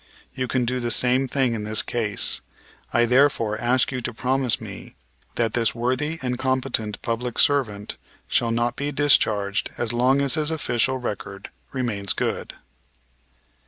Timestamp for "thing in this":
1.27-1.83